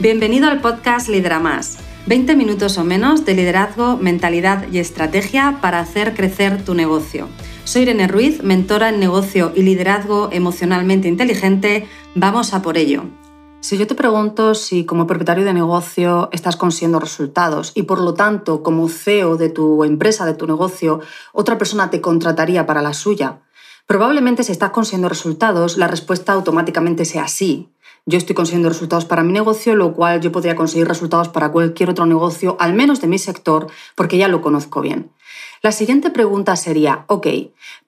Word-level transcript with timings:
Bienvenido 0.00 0.48
al 0.48 0.62
podcast 0.62 1.10
Lidera 1.10 1.40
Más. 1.40 1.76
20 2.06 2.34
minutos 2.34 2.78
o 2.78 2.84
menos 2.84 3.26
de 3.26 3.34
liderazgo, 3.34 3.98
mentalidad 3.98 4.66
y 4.72 4.78
estrategia 4.78 5.58
para 5.60 5.78
hacer 5.78 6.14
crecer 6.14 6.64
tu 6.64 6.72
negocio. 6.72 7.28
Soy 7.64 7.82
Irene 7.82 8.08
Ruiz, 8.08 8.42
mentora 8.42 8.88
en 8.88 8.98
negocio 8.98 9.52
y 9.54 9.62
liderazgo 9.62 10.30
emocionalmente 10.32 11.06
inteligente. 11.06 11.86
Vamos 12.14 12.54
a 12.54 12.62
por 12.62 12.78
ello. 12.78 13.04
Si 13.60 13.76
yo 13.76 13.86
te 13.86 13.94
pregunto 13.94 14.54
si 14.54 14.86
como 14.86 15.06
propietario 15.06 15.44
de 15.44 15.52
negocio 15.52 16.30
estás 16.32 16.56
consiguiendo 16.56 16.98
resultados 16.98 17.72
y 17.74 17.82
por 17.82 18.00
lo 18.00 18.14
tanto 18.14 18.62
como 18.62 18.88
CEO 18.88 19.36
de 19.36 19.50
tu 19.50 19.84
empresa, 19.84 20.24
de 20.24 20.32
tu 20.32 20.46
negocio, 20.46 21.00
otra 21.34 21.58
persona 21.58 21.90
te 21.90 22.00
contrataría 22.00 22.64
para 22.64 22.80
la 22.80 22.94
suya, 22.94 23.40
probablemente 23.86 24.44
si 24.44 24.52
estás 24.52 24.70
consiguiendo 24.70 25.10
resultados 25.10 25.76
la 25.76 25.88
respuesta 25.88 26.32
automáticamente 26.32 27.04
sea 27.04 27.28
sí. 27.28 27.68
Yo 28.10 28.18
estoy 28.18 28.34
consiguiendo 28.34 28.68
resultados 28.68 29.04
para 29.04 29.22
mi 29.22 29.32
negocio, 29.32 29.76
lo 29.76 29.92
cual 29.92 30.20
yo 30.20 30.32
podría 30.32 30.56
conseguir 30.56 30.88
resultados 30.88 31.28
para 31.28 31.52
cualquier 31.52 31.90
otro 31.90 32.06
negocio, 32.06 32.56
al 32.58 32.74
menos 32.74 33.00
de 33.00 33.06
mi 33.06 33.18
sector, 33.18 33.68
porque 33.94 34.18
ya 34.18 34.26
lo 34.26 34.42
conozco 34.42 34.80
bien. 34.80 35.12
La 35.62 35.70
siguiente 35.70 36.10
pregunta 36.10 36.56
sería, 36.56 37.04
ok, 37.06 37.28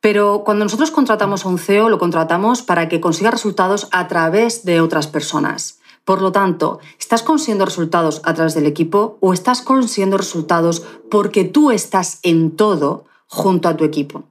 pero 0.00 0.42
cuando 0.44 0.64
nosotros 0.64 0.92
contratamos 0.92 1.44
a 1.44 1.48
un 1.48 1.58
CEO, 1.58 1.88
lo 1.88 1.98
contratamos 1.98 2.62
para 2.62 2.88
que 2.88 3.00
consiga 3.00 3.32
resultados 3.32 3.88
a 3.90 4.06
través 4.06 4.64
de 4.64 4.80
otras 4.80 5.08
personas. 5.08 5.80
Por 6.04 6.22
lo 6.22 6.30
tanto, 6.30 6.78
¿estás 7.00 7.24
consiguiendo 7.24 7.64
resultados 7.64 8.22
a 8.22 8.32
través 8.32 8.54
del 8.54 8.66
equipo 8.66 9.18
o 9.18 9.32
estás 9.32 9.60
consiguiendo 9.60 10.18
resultados 10.18 10.84
porque 11.10 11.42
tú 11.42 11.72
estás 11.72 12.20
en 12.22 12.52
todo 12.52 13.06
junto 13.26 13.68
a 13.68 13.76
tu 13.76 13.82
equipo? 13.82 14.22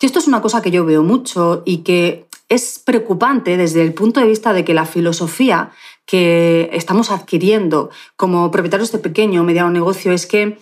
Y 0.00 0.06
esto 0.06 0.20
es 0.20 0.28
una 0.28 0.40
cosa 0.40 0.62
que 0.62 0.70
yo 0.70 0.84
veo 0.84 1.02
mucho 1.02 1.62
y 1.64 1.78
que 1.78 2.28
es 2.52 2.78
preocupante 2.84 3.56
desde 3.56 3.82
el 3.82 3.94
punto 3.94 4.20
de 4.20 4.26
vista 4.26 4.52
de 4.52 4.64
que 4.64 4.74
la 4.74 4.84
filosofía 4.84 5.70
que 6.04 6.68
estamos 6.72 7.10
adquiriendo 7.10 7.90
como 8.16 8.50
propietarios 8.50 8.92
de 8.92 8.98
pequeño 8.98 9.40
o 9.40 9.44
mediano 9.44 9.70
negocio 9.70 10.12
es 10.12 10.26
que 10.26 10.58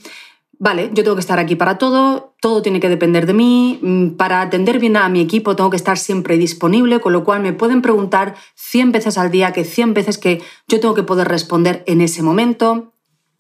vale, 0.61 0.91
yo 0.93 1.03
tengo 1.03 1.17
que 1.17 1.21
estar 1.21 1.39
aquí 1.39 1.57
para 1.57 1.79
todo, 1.79 2.35
todo 2.41 2.61
tiene 2.61 2.81
que 2.81 2.91
depender 2.91 3.25
de 3.27 3.33
mí, 3.33 3.79
mm, 3.81 4.11
para 4.11 4.43
atender 4.43 4.79
bien 4.79 4.97
a 4.97 5.09
mi 5.09 5.21
equipo 5.23 5.57
tengo 5.57 5.71
que 5.71 5.77
estar 5.77 5.97
siempre 5.97 6.37
disponible, 6.37 7.01
con 7.01 7.15
lo 7.15 7.25
cual 7.25 7.41
me 7.41 7.55
pueden 7.55 7.81
preguntar 7.81 8.37
100 8.55 8.93
veces 8.93 9.17
al 9.17 9.31
día, 9.31 9.53
que 9.53 9.65
100 9.65 9.95
veces 9.95 10.19
que 10.19 10.43
yo 10.69 10.79
tengo 10.79 10.95
que 10.95 11.03
poder 11.03 11.29
responder 11.29 11.83
en 11.87 12.03
ese 12.03 12.23
momento. 12.23 12.93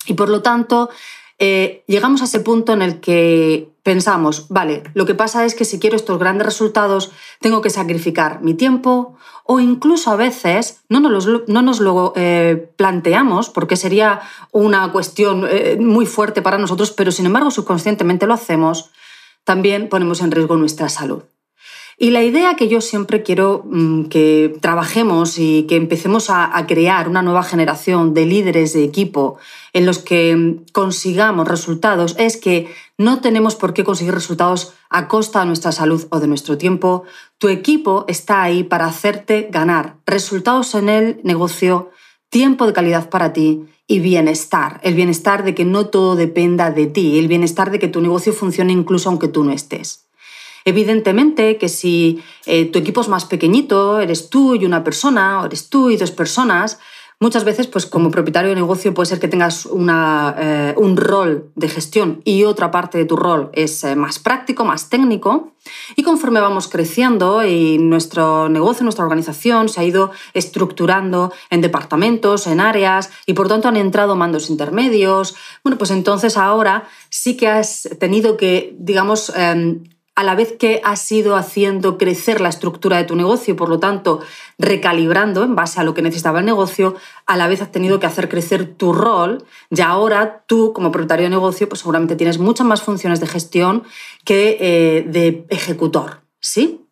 Y 0.06 0.14
por 0.14 0.30
lo 0.30 0.40
tanto, 0.40 0.88
eh, 1.40 1.82
llegamos 1.86 2.20
a 2.20 2.24
ese 2.24 2.40
punto 2.40 2.74
en 2.74 2.82
el 2.82 3.00
que 3.00 3.70
pensamos, 3.82 4.46
vale, 4.50 4.82
lo 4.92 5.06
que 5.06 5.14
pasa 5.14 5.46
es 5.46 5.54
que 5.54 5.64
si 5.64 5.78
quiero 5.78 5.96
estos 5.96 6.18
grandes 6.18 6.44
resultados, 6.44 7.12
tengo 7.40 7.62
que 7.62 7.70
sacrificar 7.70 8.42
mi 8.42 8.52
tiempo 8.52 9.16
o 9.44 9.58
incluso 9.58 10.10
a 10.10 10.16
veces 10.16 10.82
no 10.90 11.00
nos, 11.00 11.26
no 11.48 11.62
nos 11.62 11.80
lo 11.80 12.12
eh, 12.14 12.70
planteamos 12.76 13.48
porque 13.48 13.76
sería 13.76 14.20
una 14.52 14.92
cuestión 14.92 15.46
eh, 15.50 15.78
muy 15.80 16.04
fuerte 16.04 16.42
para 16.42 16.58
nosotros, 16.58 16.90
pero 16.90 17.10
sin 17.10 17.24
embargo 17.24 17.50
subconscientemente 17.50 18.26
lo 18.26 18.34
hacemos, 18.34 18.90
también 19.44 19.88
ponemos 19.88 20.20
en 20.20 20.32
riesgo 20.32 20.56
nuestra 20.56 20.90
salud. 20.90 21.22
Y 22.02 22.12
la 22.12 22.22
idea 22.22 22.56
que 22.56 22.66
yo 22.66 22.80
siempre 22.80 23.22
quiero 23.22 23.62
mm, 23.66 24.04
que 24.04 24.56
trabajemos 24.62 25.38
y 25.38 25.64
que 25.64 25.76
empecemos 25.76 26.30
a, 26.30 26.50
crear 26.66 27.10
una 27.10 27.20
nueva 27.20 27.42
generación 27.42 28.14
de 28.14 28.24
líderes 28.24 28.72
de 28.72 28.84
equipo 28.84 29.36
en 29.74 29.84
los 29.84 29.98
que 29.98 30.34
mm, 30.34 30.72
consigamos 30.72 31.46
resultados 31.46 32.16
es 32.18 32.38
que 32.38 32.74
no 32.96 33.20
tenemos 33.20 33.54
por 33.54 33.74
qué 33.74 33.84
conseguir 33.84 34.14
resultados 34.14 34.72
a 34.88 35.08
costa 35.08 35.40
de 35.40 35.46
nuestra 35.46 35.72
salud 35.72 36.06
o 36.08 36.20
de 36.20 36.26
nuestro 36.26 36.56
tiempo. 36.56 37.02
Tu 37.36 37.48
equipo 37.48 38.06
está 38.08 38.42
ahí 38.42 38.64
para 38.64 38.86
hacerte 38.86 39.48
ganar 39.52 39.96
resultados 40.06 40.74
en 40.74 40.88
el 40.88 41.20
negocio, 41.22 41.90
tiempo 42.30 42.66
de 42.66 42.72
calidad 42.72 43.10
para 43.10 43.34
ti 43.34 43.66
y 43.86 43.98
bienestar. 43.98 44.80
El 44.82 44.94
bienestar 44.94 45.44
de 45.44 45.54
que 45.54 45.66
no 45.66 45.88
todo 45.88 46.16
dependa 46.16 46.70
de 46.70 46.86
ti, 46.86 47.18
el 47.18 47.28
bienestar 47.28 47.70
de 47.70 47.78
que 47.78 47.88
tu 47.88 48.00
negocio 48.00 48.32
funcione 48.32 48.72
incluso 48.72 49.10
aunque 49.10 49.28
tú 49.28 49.44
no 49.44 49.52
estés. 49.52 50.06
Evidentemente 50.64 51.56
que 51.58 51.68
si 51.68 52.22
eh, 52.46 52.66
tu 52.66 52.78
equipo 52.78 53.00
es 53.00 53.08
más 53.08 53.24
pequeñito, 53.24 54.00
eres 54.00 54.30
tú 54.30 54.54
y 54.54 54.64
una 54.64 54.84
persona, 54.84 55.40
o 55.40 55.46
eres 55.46 55.68
tú 55.68 55.90
y 55.90 55.96
dos 55.96 56.10
personas, 56.10 56.78
muchas 57.20 57.44
veces, 57.44 57.66
pues 57.66 57.84
como 57.86 58.10
propietario 58.10 58.48
de 58.48 58.56
negocio, 58.56 58.94
puede 58.94 59.06
ser 59.06 59.20
que 59.20 59.28
tengas 59.28 59.66
eh, 59.66 60.74
un 60.76 60.96
rol 60.96 61.50
de 61.54 61.68
gestión 61.68 62.22
y 62.24 62.44
otra 62.44 62.70
parte 62.70 62.96
de 62.96 63.04
tu 63.04 63.16
rol 63.16 63.50
es 63.52 63.84
eh, 63.84 63.94
más 63.94 64.18
práctico, 64.18 64.64
más 64.64 64.88
técnico. 64.88 65.52
Y 65.94 66.02
conforme 66.02 66.40
vamos 66.40 66.68
creciendo 66.68 67.44
y 67.44 67.76
nuestro 67.76 68.48
negocio, 68.48 68.82
nuestra 68.84 69.04
organización 69.04 69.68
se 69.68 69.80
ha 69.80 69.84
ido 69.84 70.10
estructurando 70.32 71.32
en 71.50 71.60
departamentos, 71.60 72.46
en 72.46 72.60
áreas 72.60 73.10
y 73.26 73.34
por 73.34 73.48
tanto 73.48 73.68
han 73.68 73.76
entrado 73.76 74.16
mandos 74.16 74.48
intermedios, 74.48 75.36
bueno, 75.62 75.76
pues 75.76 75.90
entonces 75.90 76.38
ahora 76.38 76.88
sí 77.10 77.36
que 77.36 77.48
has 77.48 77.88
tenido 77.98 78.38
que, 78.38 78.74
digamos, 78.78 79.30
em, 79.36 79.84
a 80.20 80.22
la 80.22 80.34
vez 80.34 80.52
que 80.52 80.82
has 80.84 81.10
ido 81.10 81.34
haciendo 81.34 81.96
crecer 81.96 82.42
la 82.42 82.50
estructura 82.50 82.98
de 82.98 83.04
tu 83.04 83.16
negocio 83.16 83.54
y 83.54 83.56
por 83.56 83.70
lo 83.70 83.78
tanto 83.78 84.20
recalibrando 84.58 85.42
en 85.42 85.56
base 85.56 85.80
a 85.80 85.82
lo 85.82 85.94
que 85.94 86.02
necesitaba 86.02 86.40
el 86.40 86.44
negocio, 86.44 86.94
a 87.24 87.38
la 87.38 87.48
vez 87.48 87.62
has 87.62 87.72
tenido 87.72 87.98
que 87.98 88.06
hacer 88.06 88.28
crecer 88.28 88.66
tu 88.74 88.92
rol 88.92 89.46
y 89.70 89.80
ahora 89.80 90.44
tú 90.46 90.74
como 90.74 90.92
propietario 90.92 91.24
de 91.24 91.30
negocio 91.30 91.70
pues 91.70 91.80
seguramente 91.80 92.16
tienes 92.16 92.38
muchas 92.38 92.66
más 92.66 92.82
funciones 92.82 93.18
de 93.18 93.28
gestión 93.28 93.84
que 94.22 94.58
eh, 94.60 95.06
de 95.08 95.46
ejecutor, 95.48 96.20
¿sí? 96.38 96.82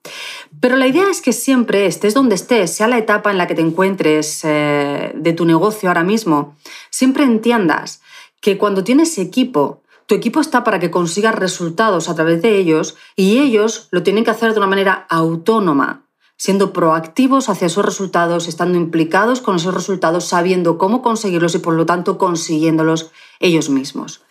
Pero 0.59 0.77
la 0.77 0.87
idea 0.87 1.11
es 1.11 1.21
que 1.21 1.35
siempre 1.35 1.85
estés 1.85 2.15
donde 2.15 2.35
estés, 2.35 2.75
sea 2.75 2.89
la 2.89 2.97
etapa 2.97 3.31
en 3.31 3.37
la 3.37 3.47
que 3.47 3.55
te 3.55 3.61
encuentres 3.61 4.41
eh, 4.45 5.13
de 5.15 5.33
tu 5.35 5.45
negocio 5.45 5.91
ahora 5.91 6.03
mismo, 6.03 6.57
siempre 6.89 7.25
entiendas 7.25 8.01
que 8.41 8.57
cuando 8.57 8.85
tienes 8.85 9.19
equipo, 9.19 9.83
tu 10.09 10.15
equipo 10.15 10.41
está 10.41 10.65
para 10.65 10.81
que 10.81 10.91
consigas 10.91 11.35
resultados 11.35 12.09
a 12.09 12.15
través 12.15 12.41
de 12.41 12.57
ellos 12.57 12.97
y 13.15 13.41
ellos 13.41 13.89
lo 13.91 14.03
tienen 14.03 14.25
que 14.25 14.31
hacer 14.31 14.53
de 14.53 14.59
una 14.59 14.67
manera 14.67 15.07
autónoma, 15.11 16.07
siendo 16.39 16.73
proactivos 16.73 17.51
hacia 17.51 17.67
esos 17.67 17.85
resultados, 17.85 18.49
estando 18.49 18.79
implicados 18.79 19.43
con 19.43 19.57
esos 19.57 19.75
resultados, 19.75 20.25
sabiendo 20.25 20.79
cómo 20.79 21.03
conseguirlos 21.03 21.55
y 21.57 21.59
por 21.59 21.75
lo 21.75 21.85
tanto 21.85 22.17
consiguiéndolos 22.17 23.11
ellos 23.39 23.69
mismos. 23.69 24.23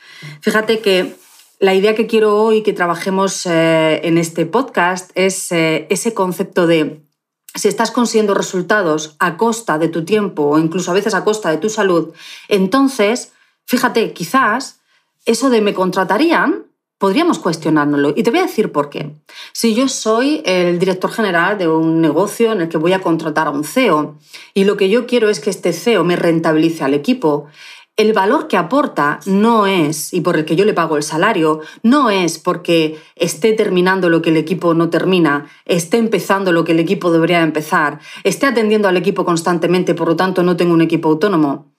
Fíjate 0.42 0.80
que 0.80 1.16
la 1.60 1.76
idea 1.76 1.94
que 1.94 2.08
quiero 2.08 2.42
hoy 2.42 2.64
que 2.64 2.74
trabajemos 2.74 3.46
eh, 3.46 4.02
en 4.04 4.18
este 4.18 4.48
podcast 4.48 5.12
es 5.14 5.52
eh, 5.52 5.86
ese 5.92 6.16
concepto 6.16 6.66
de 6.66 7.04
si 7.54 7.68
estás 7.68 7.92
consiguiendo 7.92 8.34
resultados 8.34 9.16
a 9.20 9.38
costa 9.38 9.78
de 9.78 9.90
tu 9.90 10.06
tiempo 10.06 10.42
o 10.42 10.58
incluso 10.58 10.90
a 10.90 10.96
veces 10.96 11.14
a 11.14 11.24
costa 11.24 11.52
de 11.52 11.58
tu 11.58 11.70
salud, 11.70 12.14
entonces, 12.48 13.32
fíjate, 13.68 14.14
quizás 14.14 14.78
eso 15.28 15.50
de 15.52 15.62
me 15.62 15.74
contratarían, 15.74 16.66
podríamos 16.98 17.38
cuestionárnoslo. 17.40 18.14
Y 18.16 18.24
te 18.24 18.32
voy 18.32 18.40
a 18.40 18.44
decir 18.44 18.72
por 18.72 18.90
qué. 18.90 19.12
Si 19.54 19.76
yo 19.76 19.88
soy 19.88 20.42
el 20.46 20.80
director 20.80 21.12
general 21.12 21.58
de 21.58 21.68
un 21.68 22.02
negocio 22.02 22.52
en 22.52 22.62
el 22.62 22.70
que 22.70 22.78
voy 22.78 22.94
a 22.94 23.02
contratar 23.02 23.48
a 23.48 23.52
un 23.52 23.64
CEO 23.64 24.18
y 24.54 24.64
lo 24.64 24.78
que 24.78 24.90
yo 24.90 25.06
quiero 25.06 25.30
es 25.30 25.40
que 25.40 25.50
este 25.50 25.74
CEO 25.74 26.04
me 26.04 26.16
rentabilice 26.16 26.84
al 26.84 26.94
equipo, 26.94 27.48
el 27.98 28.14
valor 28.14 28.48
que 28.48 28.58
aporta 28.58 29.20
no 29.26 29.66
es, 29.66 30.14
y 30.14 30.22
por 30.22 30.38
el 30.38 30.46
que 30.46 30.56
yo 30.56 30.66
le 30.66 30.76
pago 30.76 30.98
el 30.98 31.04
salario, 31.04 31.62
no 31.82 32.12
es 32.12 32.38
porque 32.38 33.00
esté 33.16 33.54
terminando 33.54 34.09
lo 34.09 34.22
que 34.22 34.30
el 34.30 34.38
equipo 34.38 34.76
no 34.76 34.92
termina, 34.92 35.50
esté 35.66 35.98
empezando 35.98 36.52
lo 36.52 36.64
que 36.64 36.74
el 36.74 36.80
equipo 36.80 37.12
debería 37.12 37.42
empezar, 37.42 38.00
esté 38.24 38.46
atendiendo 38.46 38.88
al 38.88 38.98
equipo 38.98 39.26
constantemente, 39.26 39.96
por 39.96 40.09
lo 40.09 40.16
tanto 40.16 40.44
no 40.44 40.56
tengo 40.56 40.76
un 40.76 40.82
equipo 40.82 41.09
autónomo. 41.09 41.74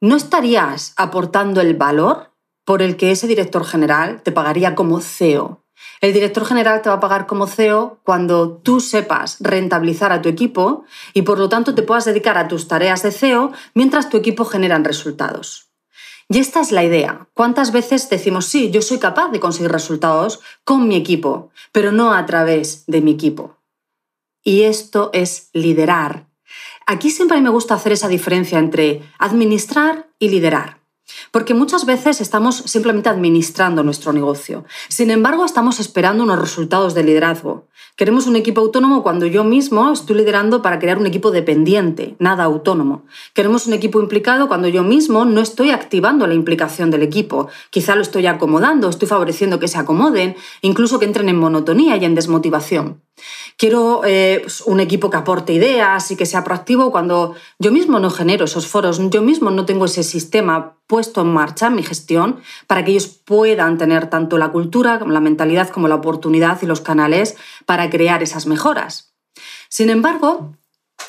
¿No 0.00 0.16
estarías 0.16 0.94
aportando 0.96 1.60
el 1.60 1.74
valor 1.74 2.29
por 2.70 2.82
el 2.82 2.96
que 2.96 3.10
ese 3.10 3.26
director 3.26 3.64
general 3.64 4.22
te 4.22 4.30
pagaría 4.30 4.76
como 4.76 5.00
CEO. 5.00 5.64
El 6.00 6.12
director 6.12 6.44
general 6.44 6.82
te 6.82 6.88
va 6.88 6.94
a 6.94 7.00
pagar 7.00 7.26
como 7.26 7.48
CEO 7.48 7.98
cuando 8.04 8.58
tú 8.58 8.78
sepas 8.78 9.38
rentabilizar 9.40 10.12
a 10.12 10.22
tu 10.22 10.28
equipo 10.28 10.84
y 11.12 11.22
por 11.22 11.40
lo 11.40 11.48
tanto 11.48 11.74
te 11.74 11.82
puedas 11.82 12.04
dedicar 12.04 12.38
a 12.38 12.46
tus 12.46 12.68
tareas 12.68 13.02
de 13.02 13.10
CEO 13.10 13.50
mientras 13.74 14.08
tu 14.08 14.18
equipo 14.18 14.44
genera 14.44 14.78
resultados. 14.78 15.72
Y 16.28 16.38
esta 16.38 16.60
es 16.60 16.70
la 16.70 16.84
idea. 16.84 17.26
¿Cuántas 17.34 17.72
veces 17.72 18.08
decimos, 18.08 18.46
sí, 18.46 18.70
yo 18.70 18.82
soy 18.82 19.00
capaz 19.00 19.32
de 19.32 19.40
conseguir 19.40 19.72
resultados 19.72 20.38
con 20.62 20.86
mi 20.86 20.94
equipo, 20.94 21.50
pero 21.72 21.90
no 21.90 22.14
a 22.14 22.24
través 22.24 22.84
de 22.86 23.00
mi 23.00 23.10
equipo? 23.10 23.56
Y 24.44 24.62
esto 24.62 25.10
es 25.12 25.50
liderar. 25.54 26.28
Aquí 26.86 27.10
siempre 27.10 27.40
me 27.40 27.50
gusta 27.50 27.74
hacer 27.74 27.90
esa 27.90 28.06
diferencia 28.06 28.60
entre 28.60 29.02
administrar 29.18 30.06
y 30.20 30.28
liderar. 30.28 30.79
Porque 31.30 31.54
muchas 31.54 31.86
veces 31.86 32.20
estamos 32.20 32.56
simplemente 32.56 33.08
administrando 33.08 33.82
nuestro 33.82 34.12
negocio. 34.12 34.64
Sin 34.88 35.10
embargo, 35.10 35.44
estamos 35.44 35.80
esperando 35.80 36.24
unos 36.24 36.38
resultados 36.38 36.94
de 36.94 37.04
liderazgo. 37.04 37.68
Queremos 37.96 38.26
un 38.26 38.36
equipo 38.36 38.62
autónomo 38.62 39.02
cuando 39.02 39.26
yo 39.26 39.44
mismo 39.44 39.92
estoy 39.92 40.16
liderando 40.16 40.62
para 40.62 40.78
crear 40.78 40.96
un 40.96 41.06
equipo 41.06 41.30
dependiente, 41.30 42.16
nada 42.18 42.44
autónomo. 42.44 43.04
Queremos 43.34 43.66
un 43.66 43.74
equipo 43.74 44.00
implicado 44.00 44.48
cuando 44.48 44.68
yo 44.68 44.82
mismo 44.82 45.24
no 45.24 45.40
estoy 45.40 45.70
activando 45.70 46.26
la 46.26 46.34
implicación 46.34 46.90
del 46.90 47.02
equipo. 47.02 47.48
Quizá 47.70 47.94
lo 47.96 48.02
estoy 48.02 48.26
acomodando, 48.26 48.88
estoy 48.88 49.06
favoreciendo 49.06 49.58
que 49.58 49.68
se 49.68 49.78
acomoden, 49.78 50.36
incluso 50.62 50.98
que 50.98 51.04
entren 51.04 51.28
en 51.28 51.36
monotonía 51.36 51.96
y 51.96 52.04
en 52.04 52.14
desmotivación. 52.14 53.02
Quiero 53.56 54.02
eh, 54.04 54.40
pues, 54.42 54.60
un 54.62 54.80
equipo 54.80 55.10
que 55.10 55.16
aporte 55.16 55.52
ideas 55.52 56.10
y 56.10 56.16
que 56.16 56.26
sea 56.26 56.44
proactivo 56.44 56.90
cuando 56.90 57.34
yo 57.58 57.72
mismo 57.72 57.98
no 58.00 58.10
genero 58.10 58.44
esos 58.44 58.66
foros, 58.66 59.00
yo 59.10 59.22
mismo 59.22 59.50
no 59.50 59.66
tengo 59.66 59.84
ese 59.84 60.02
sistema 60.02 60.76
puesto 60.86 61.20
en 61.20 61.32
marcha 61.32 61.68
en 61.68 61.76
mi 61.76 61.82
gestión 61.82 62.40
para 62.66 62.84
que 62.84 62.92
ellos 62.92 63.06
puedan 63.06 63.78
tener 63.78 64.10
tanto 64.10 64.38
la 64.38 64.50
cultura, 64.50 65.00
la 65.06 65.20
mentalidad 65.20 65.68
como 65.68 65.88
la 65.88 65.96
oportunidad 65.96 66.60
y 66.62 66.66
los 66.66 66.80
canales 66.80 67.36
para 67.66 67.90
crear 67.90 68.22
esas 68.22 68.46
mejoras. 68.46 69.14
Sin 69.68 69.90
embargo, 69.90 70.56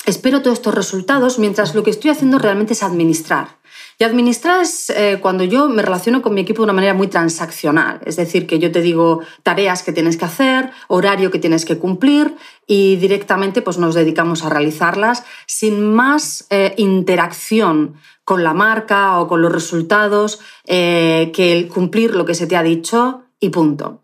espero 0.06 0.42
todos 0.42 0.58
estos 0.58 0.74
resultados 0.74 1.38
mientras 1.38 1.74
lo 1.74 1.82
que 1.82 1.90
estoy 1.90 2.10
haciendo 2.10 2.38
realmente 2.38 2.74
es 2.74 2.82
administrar. 2.82 3.61
Y 3.98 4.04
administrar 4.04 4.62
es 4.62 4.90
eh, 4.90 5.18
cuando 5.20 5.44
yo 5.44 5.68
me 5.68 5.82
relaciono 5.82 6.22
con 6.22 6.34
mi 6.34 6.40
equipo 6.40 6.62
de 6.62 6.64
una 6.64 6.72
manera 6.72 6.94
muy 6.94 7.08
transaccional, 7.08 8.00
es 8.04 8.16
decir, 8.16 8.46
que 8.46 8.58
yo 8.58 8.72
te 8.72 8.80
digo 8.80 9.20
tareas 9.42 9.82
que 9.82 9.92
tienes 9.92 10.16
que 10.16 10.24
hacer, 10.24 10.70
horario 10.88 11.30
que 11.30 11.38
tienes 11.38 11.64
que 11.64 11.78
cumplir 11.78 12.34
y 12.66 12.96
directamente 12.96 13.62
pues, 13.62 13.78
nos 13.78 13.94
dedicamos 13.94 14.44
a 14.44 14.48
realizarlas 14.48 15.24
sin 15.46 15.92
más 15.94 16.46
eh, 16.50 16.74
interacción 16.76 17.94
con 18.24 18.44
la 18.44 18.54
marca 18.54 19.18
o 19.18 19.28
con 19.28 19.42
los 19.42 19.52
resultados 19.52 20.40
eh, 20.66 21.30
que 21.34 21.52
el 21.52 21.68
cumplir 21.68 22.14
lo 22.14 22.24
que 22.24 22.34
se 22.34 22.46
te 22.46 22.56
ha 22.56 22.62
dicho 22.62 23.22
y 23.40 23.50
punto. 23.50 24.01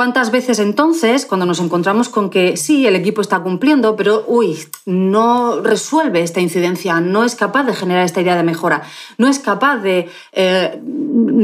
¿Cuántas 0.00 0.30
veces 0.30 0.58
entonces, 0.60 1.26
cuando 1.26 1.44
nos 1.44 1.60
encontramos 1.60 2.08
con 2.08 2.30
que 2.30 2.56
sí, 2.56 2.86
el 2.86 2.96
equipo 2.96 3.20
está 3.20 3.40
cumpliendo, 3.40 3.96
pero 3.96 4.24
uy, 4.26 4.58
no 4.86 5.60
resuelve 5.60 6.22
esta 6.22 6.40
incidencia, 6.40 7.02
no 7.02 7.22
es 7.22 7.34
capaz 7.34 7.64
de 7.64 7.74
generar 7.74 8.06
esta 8.06 8.22
idea 8.22 8.34
de 8.34 8.42
mejora, 8.42 8.82
no 9.18 9.28
es 9.28 9.38
capaz 9.40 9.76
de 9.76 10.08
eh, 10.32 10.80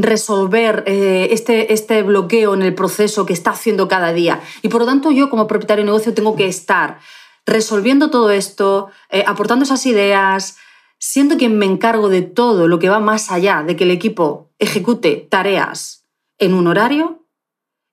resolver 0.00 0.84
eh, 0.86 1.28
este, 1.32 1.74
este 1.74 2.02
bloqueo 2.02 2.54
en 2.54 2.62
el 2.62 2.74
proceso 2.74 3.26
que 3.26 3.34
está 3.34 3.50
haciendo 3.50 3.88
cada 3.88 4.14
día? 4.14 4.40
Y 4.62 4.70
por 4.70 4.80
lo 4.80 4.86
tanto, 4.86 5.10
yo 5.10 5.28
como 5.28 5.46
propietario 5.46 5.84
de 5.84 5.90
negocio 5.90 6.14
tengo 6.14 6.34
que 6.34 6.46
estar 6.46 6.98
resolviendo 7.44 8.08
todo 8.08 8.30
esto, 8.30 8.88
eh, 9.10 9.22
aportando 9.26 9.66
esas 9.66 9.84
ideas, 9.84 10.56
siendo 10.98 11.36
quien 11.36 11.58
me 11.58 11.66
encargo 11.66 12.08
de 12.08 12.22
todo 12.22 12.68
lo 12.68 12.78
que 12.78 12.88
va 12.88 13.00
más 13.00 13.30
allá 13.30 13.62
de 13.66 13.76
que 13.76 13.84
el 13.84 13.90
equipo 13.90 14.48
ejecute 14.58 15.28
tareas 15.28 16.06
en 16.38 16.54
un 16.54 16.68
horario 16.68 17.25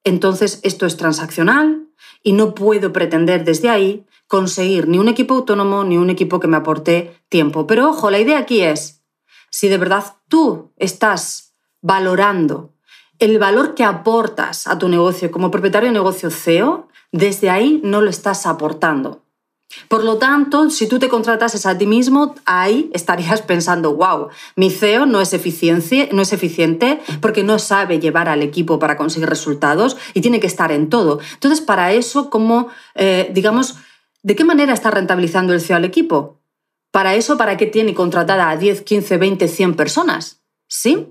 entonces 0.03 0.59
esto 0.63 0.85
es 0.85 0.97
transaccional 0.97 1.87
y 2.21 2.33
no 2.33 2.53
puedo 2.53 2.91
pretender 2.93 3.43
desde 3.43 3.69
ahí 3.69 4.05
conseguir 4.27 4.87
ni 4.87 4.97
un 4.97 5.07
equipo 5.07 5.35
autónomo 5.35 5.83
ni 5.83 5.97
un 5.97 6.09
equipo 6.09 6.39
que 6.39 6.47
me 6.47 6.57
aporte 6.57 7.21
tiempo. 7.29 7.67
Pero 7.67 7.89
ojo, 7.89 8.09
la 8.09 8.19
idea 8.19 8.39
aquí 8.39 8.61
es, 8.61 9.03
si 9.49 9.69
de 9.69 9.77
verdad 9.77 10.03
tú 10.27 10.71
estás 10.77 11.53
valorando 11.81 12.73
el 13.19 13.37
valor 13.39 13.75
que 13.75 13.83
aportas 13.83 14.67
a 14.67 14.77
tu 14.77 14.89
negocio 14.89 15.31
como 15.31 15.51
propietario 15.51 15.89
de 15.89 15.93
negocio 15.93 16.29
CEO, 16.29 16.87
desde 17.11 17.49
ahí 17.49 17.79
no 17.83 18.01
lo 18.01 18.09
estás 18.09 18.45
aportando. 18.45 19.22
Por 19.87 20.03
lo 20.03 20.17
tanto, 20.17 20.69
si 20.69 20.87
tú 20.87 20.99
te 20.99 21.09
contratas 21.09 21.65
a 21.65 21.77
ti 21.77 21.85
mismo, 21.85 22.35
ahí 22.45 22.89
estarías 22.93 23.41
pensando, 23.53 23.95
wow, 23.95 24.29
mi 24.55 24.69
CEO 24.69 25.05
no 25.05 25.21
es, 25.21 25.33
no 26.11 26.21
es 26.21 26.33
eficiente 26.33 26.99
porque 27.21 27.43
no 27.43 27.59
sabe 27.59 27.99
llevar 27.99 28.29
al 28.29 28.41
equipo 28.41 28.79
para 28.79 28.97
conseguir 28.97 29.29
resultados 29.29 29.97
y 30.13 30.21
tiene 30.21 30.39
que 30.39 30.47
estar 30.47 30.71
en 30.71 30.89
todo. 30.89 31.19
Entonces, 31.33 31.61
para 31.61 31.93
eso, 31.93 32.29
¿cómo, 32.29 32.69
eh, 32.95 33.29
digamos, 33.33 33.75
de 34.21 34.35
qué 34.35 34.43
manera 34.43 34.73
está 34.73 34.91
rentabilizando 34.91 35.53
el 35.53 35.61
CEO 35.61 35.77
al 35.77 35.85
equipo? 35.85 36.39
Para 36.91 37.15
eso, 37.15 37.37
¿para 37.37 37.57
qué 37.57 37.65
tiene 37.65 37.93
contratada 37.93 38.49
a 38.49 38.57
10, 38.57 38.81
15, 38.81 39.17
20, 39.17 39.47
100 39.47 39.75
personas? 39.75 40.41
¿Sí? 40.67 41.07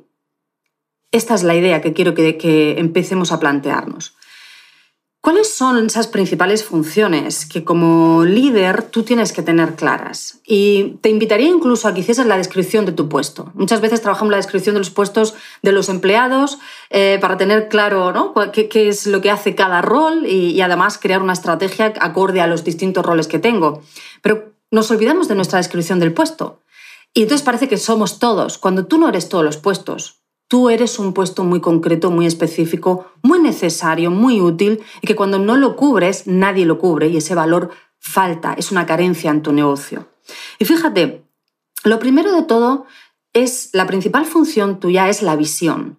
Esta 1.10 1.34
es 1.34 1.42
la 1.42 1.54
idea 1.54 1.80
que 1.80 1.92
quiero 1.92 2.14
que 2.14 2.78
empecemos 2.78 3.32
a 3.32 3.40
plantearnos. 3.40 4.16
¿Cuáles 5.22 5.54
son 5.54 5.86
esas 5.86 6.08
principales 6.08 6.64
funciones 6.64 7.46
que 7.46 7.62
como 7.62 8.24
líder 8.24 8.82
tú 8.82 9.04
tienes 9.04 9.32
que 9.32 9.40
tener 9.42 9.76
claras? 9.76 10.40
Y 10.44 10.96
te 11.00 11.10
invitaría 11.10 11.46
incluso 11.46 11.86
a 11.86 11.94
que 11.94 12.00
hicieses 12.00 12.26
la 12.26 12.36
descripción 12.36 12.86
de 12.86 12.90
tu 12.90 13.08
puesto. 13.08 13.52
Muchas 13.54 13.80
veces 13.80 14.00
trabajamos 14.00 14.32
la 14.32 14.38
descripción 14.38 14.74
de 14.74 14.80
los 14.80 14.90
puestos 14.90 15.34
de 15.62 15.70
los 15.70 15.88
empleados 15.88 16.58
eh, 16.90 17.18
para 17.20 17.36
tener 17.36 17.68
claro 17.68 18.34
¿Qué, 18.52 18.88
es 18.88 19.06
lo 19.06 19.20
que 19.20 19.30
hace 19.30 19.54
cada 19.54 19.80
rol 19.80 20.26
y, 20.26 20.50
y 20.50 20.60
además 20.60 20.98
crear 20.98 21.22
una 21.22 21.34
estrategia 21.34 21.94
acorde 22.00 22.40
a 22.40 22.48
los 22.48 22.64
distintos 22.64 23.06
roles 23.06 23.28
que 23.28 23.38
tengo. 23.38 23.80
Pero 24.22 24.56
nos 24.72 24.90
olvidamos 24.90 25.28
de 25.28 25.36
nuestra 25.36 25.58
descripción 25.58 26.00
del 26.00 26.12
puesto. 26.12 26.62
Y 27.14 27.22
entonces 27.22 27.44
parece 27.44 27.68
que 27.68 27.76
somos 27.76 28.18
todos, 28.18 28.58
cuando 28.58 28.86
tú 28.86 28.98
no 28.98 29.08
eres 29.08 29.28
todos 29.28 29.44
los 29.44 29.56
puestos. 29.56 30.21
Tú 30.52 30.68
eres 30.68 30.98
un 30.98 31.14
puesto 31.14 31.44
muy 31.44 31.62
concreto, 31.62 32.10
muy 32.10 32.26
específico, 32.26 33.06
muy 33.22 33.38
necesario, 33.38 34.10
muy 34.10 34.42
útil 34.42 34.82
y 35.00 35.06
que 35.06 35.16
cuando 35.16 35.38
no 35.38 35.56
lo 35.56 35.76
cubres, 35.76 36.26
nadie 36.26 36.66
lo 36.66 36.76
cubre 36.76 37.08
y 37.08 37.16
ese 37.16 37.34
valor 37.34 37.70
falta, 37.98 38.52
es 38.52 38.70
una 38.70 38.84
carencia 38.84 39.30
en 39.30 39.40
tu 39.40 39.54
negocio. 39.54 40.08
Y 40.58 40.66
fíjate, 40.66 41.24
lo 41.84 41.98
primero 41.98 42.32
de 42.32 42.42
todo 42.42 42.84
es, 43.32 43.70
la 43.72 43.86
principal 43.86 44.26
función 44.26 44.78
tuya 44.78 45.08
es 45.08 45.22
la 45.22 45.36
visión. 45.36 45.98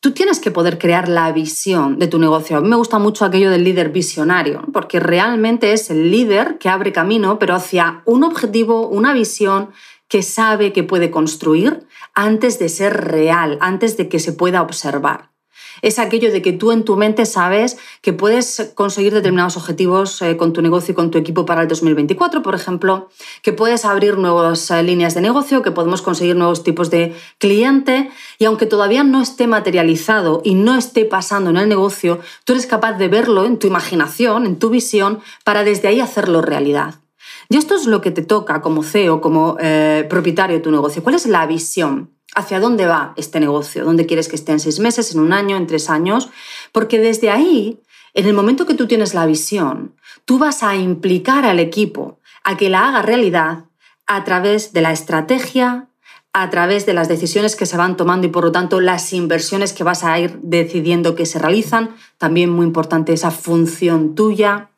Tú 0.00 0.12
tienes 0.12 0.40
que 0.40 0.50
poder 0.50 0.78
crear 0.78 1.06
la 1.06 1.30
visión 1.32 1.98
de 1.98 2.06
tu 2.06 2.18
negocio. 2.18 2.56
A 2.56 2.62
mí 2.62 2.68
me 2.68 2.76
gusta 2.76 2.98
mucho 2.98 3.26
aquello 3.26 3.50
del 3.50 3.64
líder 3.64 3.90
visionario, 3.90 4.62
porque 4.72 4.98
realmente 4.98 5.74
es 5.74 5.90
el 5.90 6.10
líder 6.10 6.56
que 6.56 6.70
abre 6.70 6.90
camino, 6.90 7.38
pero 7.38 7.54
hacia 7.54 8.00
un 8.06 8.24
objetivo, 8.24 8.88
una 8.88 9.12
visión 9.12 9.72
que 10.08 10.22
sabe 10.22 10.72
que 10.72 10.82
puede 10.82 11.10
construir 11.10 11.86
antes 12.14 12.58
de 12.58 12.68
ser 12.68 12.92
real, 13.04 13.58
antes 13.60 13.96
de 13.96 14.08
que 14.08 14.18
se 14.18 14.32
pueda 14.32 14.62
observar. 14.62 15.34
Es 15.82 15.98
aquello 15.98 16.32
de 16.32 16.42
que 16.42 16.52
tú 16.52 16.72
en 16.72 16.84
tu 16.84 16.96
mente 16.96 17.26
sabes 17.26 17.76
que 18.00 18.12
puedes 18.12 18.72
conseguir 18.74 19.12
determinados 19.12 19.56
objetivos 19.56 20.20
eh, 20.22 20.36
con 20.36 20.52
tu 20.52 20.62
negocio 20.62 20.92
y 20.92 20.94
con 20.94 21.10
tu 21.10 21.18
equipo 21.18 21.44
para 21.46 21.62
el 21.62 21.68
2024, 21.68 22.42
por 22.42 22.54
ejemplo, 22.54 23.08
que 23.42 23.52
puedes 23.52 23.84
abrir 23.84 24.18
nuevas 24.18 24.70
eh, 24.70 24.82
líneas 24.82 25.14
de 25.14 25.20
negocio, 25.20 25.62
que 25.62 25.72
podemos 25.72 26.02
conseguir 26.02 26.36
nuevos 26.36 26.62
tipos 26.62 26.90
de 26.90 27.14
cliente 27.38 28.10
y 28.38 28.44
aunque 28.44 28.66
todavía 28.66 29.04
no 29.04 29.20
esté 29.20 29.46
materializado 29.46 30.42
y 30.44 30.54
no 30.54 30.76
esté 30.76 31.04
pasando 31.04 31.50
en 31.50 31.56
el 31.56 31.68
negocio, 31.68 32.20
tú 32.44 32.52
eres 32.52 32.66
capaz 32.66 32.94
de 32.94 33.08
verlo 33.08 33.44
en 33.44 33.58
tu 33.58 33.66
imaginación, 33.66 34.46
en 34.46 34.58
tu 34.58 34.70
visión, 34.70 35.20
para 35.44 35.64
desde 35.64 35.88
ahí 35.88 36.00
hacerlo 36.00 36.40
realidad. 36.40 37.03
Y 37.48 37.56
esto 37.56 37.74
es 37.74 37.86
lo 37.86 38.00
que 38.00 38.10
te 38.10 38.22
toca 38.22 38.60
como 38.60 38.82
CEO, 38.82 39.20
como 39.20 39.56
eh, 39.60 40.06
propietario 40.08 40.56
de 40.56 40.62
tu 40.62 40.70
negocio. 40.70 41.02
¿Cuál 41.02 41.16
es 41.16 41.26
la 41.26 41.46
visión? 41.46 42.10
¿Hacia 42.34 42.58
dónde 42.58 42.86
va 42.86 43.14
este 43.16 43.38
negocio? 43.38 43.84
¿Dónde 43.84 44.06
quieres 44.06 44.28
que 44.28 44.36
esté 44.36 44.52
en 44.52 44.60
seis 44.60 44.80
meses, 44.80 45.14
en 45.14 45.20
un 45.20 45.32
año, 45.32 45.56
en 45.56 45.66
tres 45.66 45.88
años? 45.90 46.30
Porque 46.72 46.98
desde 46.98 47.30
ahí, 47.30 47.80
en 48.14 48.26
el 48.26 48.34
momento 48.34 48.66
que 48.66 48.74
tú 48.74 48.86
tienes 48.86 49.14
la 49.14 49.26
visión, 49.26 49.94
tú 50.24 50.38
vas 50.38 50.62
a 50.62 50.74
implicar 50.74 51.44
al 51.44 51.60
equipo 51.60 52.18
a 52.42 52.56
que 52.56 52.70
la 52.70 52.88
haga 52.88 53.02
realidad 53.02 53.64
a 54.06 54.24
través 54.24 54.72
de 54.72 54.80
la 54.80 54.92
estrategia, 54.92 55.88
a 56.32 56.50
través 56.50 56.84
de 56.86 56.94
las 56.94 57.08
decisiones 57.08 57.54
que 57.54 57.66
se 57.66 57.76
van 57.76 57.96
tomando 57.96 58.26
y 58.26 58.30
por 58.30 58.44
lo 58.44 58.52
tanto 58.52 58.80
las 58.80 59.12
inversiones 59.12 59.72
que 59.72 59.84
vas 59.84 60.02
a 60.02 60.18
ir 60.18 60.40
decidiendo 60.42 61.14
que 61.14 61.26
se 61.26 61.38
realizan. 61.38 61.94
También 62.18 62.50
muy 62.50 62.66
importante 62.66 63.12
esa 63.12 63.30
función 63.30 64.16
tuya 64.16 64.70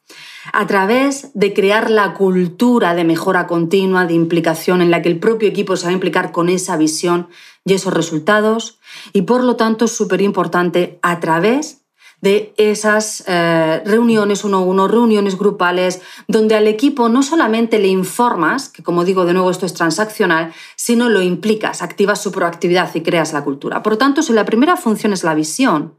a 0.53 0.67
través 0.67 1.31
de 1.35 1.53
crear 1.53 1.91
la 1.91 2.15
cultura 2.15 2.95
de 2.95 3.05
mejora 3.05 3.47
continua, 3.47 4.07
de 4.07 4.15
implicación, 4.15 4.83
en 4.83 4.91
la 4.91 5.03
que 5.03 5.09
el 5.09 5.19
propio 5.19 5.49
equipo 5.49 5.77
se 5.77 5.85
va 5.85 5.91
a 5.91 5.95
implicar 5.95 6.33
con 6.33 6.49
esa 6.49 6.77
visión 6.77 7.29
y 7.65 7.75
esos 7.75 7.93
resultados. 7.93 8.79
Y 9.13 9.23
por 9.23 9.43
lo 9.43 9.57
tanto 9.57 9.87
es 9.87 9.97
súper 9.97 10.23
importante 10.23 10.99
a 11.03 11.21
través 11.21 11.83
de 12.21 12.55
esas 12.57 13.25
eh, 13.27 13.83
reuniones 13.85 14.45
uno 14.45 14.59
a 14.59 14.61
uno, 14.61 14.89
reuniones 14.89 15.39
grupales, 15.39 16.01
donde 16.29 16.55
al 16.55 16.67
equipo 16.67 17.09
no 17.09 17.23
solamente 17.23 17.79
le 17.79 17.89
informas, 17.89 18.69
que 18.69 18.83
como 18.83 19.05
digo 19.05 19.27
de 19.27 19.35
nuevo 19.35 19.51
esto 19.51 19.67
es 19.67 19.75
transaccional, 19.75 20.53
sino 20.77 21.09
lo 21.09 21.21
implicas, 21.21 21.83
activas 21.83 22.23
su 22.23 22.33
proactividad 22.33 22.93
y 22.95 23.03
creas 23.03 23.33
la 23.33 23.45
cultura. 23.45 23.83
Por 23.83 23.95
lo 23.95 23.99
tanto, 23.99 24.23
si 24.23 24.33
la 24.33 24.45
primera 24.45 24.77
función 24.77 25.13
es 25.13 25.25
la 25.25 25.35
visión, 25.35 25.95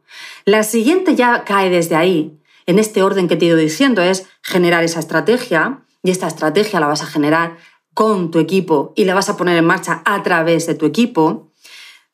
la 0.45 0.63
siguiente 0.63 1.15
ya 1.15 1.43
cae 1.43 1.69
desde 1.69 1.95
ahí, 1.95 2.36
en 2.67 2.77
este 2.79 3.01
orden 3.01 3.27
que 3.27 3.35
te 3.35 3.45
he 3.45 3.47
ido 3.47 3.57
diciendo, 3.57 4.03
es 4.03 4.27
generar 4.43 4.83
esa 4.83 4.99
estrategia 4.99 5.81
y 6.03 6.11
esta 6.11 6.27
estrategia 6.27 6.79
la 6.79 6.87
vas 6.87 7.01
a 7.01 7.07
generar 7.07 7.57
con 7.93 8.29
tu 8.29 8.37
equipo 8.37 8.93
y 8.95 9.05
la 9.05 9.15
vas 9.15 9.29
a 9.29 9.37
poner 9.37 9.57
en 9.57 9.65
marcha 9.65 10.03
a 10.05 10.21
través 10.21 10.67
de 10.67 10.75
tu 10.75 10.85
equipo. 10.85 11.51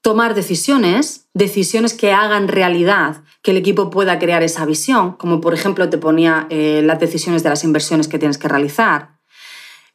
Tomar 0.01 0.35
decisiones, 0.35 1.27
decisiones 1.33 1.93
que 1.93 2.13
hagan 2.13 2.47
realidad 2.47 3.23
que 3.41 3.51
el 3.51 3.57
equipo 3.57 3.89
pueda 3.89 4.19
crear 4.19 4.43
esa 4.43 4.65
visión, 4.65 5.13
como 5.13 5.41
por 5.41 5.53
ejemplo 5.53 5.89
te 5.89 5.97
ponía 5.97 6.47
eh, 6.49 6.81
las 6.83 6.99
decisiones 6.99 7.43
de 7.43 7.49
las 7.49 7.63
inversiones 7.63 8.07
que 8.07 8.19
tienes 8.19 8.37
que 8.37 8.47
realizar. 8.47 9.19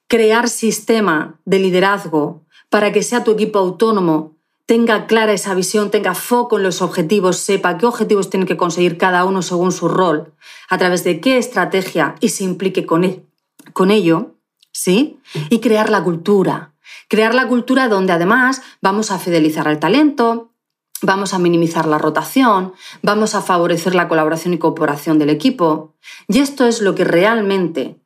Crear 0.08 0.48
sistema 0.48 1.40
de 1.44 1.58
liderazgo 1.58 2.44
para 2.68 2.92
que 2.92 3.02
sea 3.02 3.24
tu 3.24 3.30
equipo 3.30 3.58
autónomo 3.58 4.37
tenga 4.68 5.06
clara 5.06 5.32
esa 5.32 5.54
visión, 5.54 5.90
tenga 5.90 6.14
foco 6.14 6.58
en 6.58 6.62
los 6.62 6.82
objetivos, 6.82 7.38
sepa 7.38 7.78
qué 7.78 7.86
objetivos 7.86 8.28
tiene 8.28 8.44
que 8.44 8.58
conseguir 8.58 8.98
cada 8.98 9.24
uno 9.24 9.40
según 9.40 9.72
su 9.72 9.88
rol, 9.88 10.34
a 10.68 10.76
través 10.76 11.04
de 11.04 11.20
qué 11.20 11.38
estrategia 11.38 12.16
y 12.20 12.28
se 12.28 12.44
implique 12.44 12.84
con, 12.84 13.02
e-, 13.02 13.24
con 13.72 13.90
ello, 13.90 14.34
¿sí? 14.70 15.20
Y 15.48 15.60
crear 15.60 15.88
la 15.88 16.04
cultura. 16.04 16.74
Crear 17.08 17.34
la 17.34 17.48
cultura 17.48 17.88
donde 17.88 18.12
además 18.12 18.60
vamos 18.82 19.10
a 19.10 19.18
fidelizar 19.18 19.66
al 19.68 19.78
talento, 19.78 20.52
vamos 21.00 21.32
a 21.32 21.38
minimizar 21.38 21.86
la 21.86 21.96
rotación, 21.96 22.74
vamos 23.00 23.34
a 23.34 23.40
favorecer 23.40 23.94
la 23.94 24.06
colaboración 24.06 24.52
y 24.52 24.58
cooperación 24.58 25.18
del 25.18 25.30
equipo. 25.30 25.94
Y 26.28 26.40
esto 26.40 26.66
es 26.66 26.82
lo 26.82 26.94
que 26.94 27.04
realmente 27.04 27.96